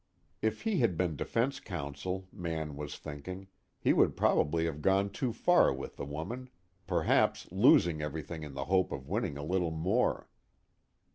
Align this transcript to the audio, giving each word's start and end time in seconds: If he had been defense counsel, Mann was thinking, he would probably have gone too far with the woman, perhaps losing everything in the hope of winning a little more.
If 0.41 0.63
he 0.63 0.79
had 0.79 0.97
been 0.97 1.15
defense 1.15 1.59
counsel, 1.59 2.27
Mann 2.33 2.75
was 2.75 2.97
thinking, 2.97 3.49
he 3.79 3.93
would 3.93 4.17
probably 4.17 4.65
have 4.65 4.81
gone 4.81 5.11
too 5.11 5.31
far 5.31 5.71
with 5.71 5.97
the 5.97 6.05
woman, 6.05 6.49
perhaps 6.87 7.47
losing 7.51 8.01
everything 8.01 8.41
in 8.41 8.55
the 8.55 8.65
hope 8.65 8.91
of 8.91 9.07
winning 9.07 9.37
a 9.37 9.43
little 9.43 9.69
more. 9.69 10.27